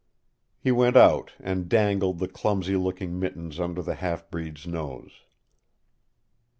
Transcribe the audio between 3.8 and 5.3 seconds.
the half breed's nose.